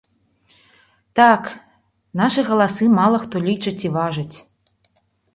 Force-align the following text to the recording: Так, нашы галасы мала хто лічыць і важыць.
Так, 1.17 1.43
нашы 2.21 2.41
галасы 2.47 2.87
мала 2.99 3.17
хто 3.25 3.35
лічыць 3.49 3.85
і 3.91 3.93
важыць. 3.99 4.35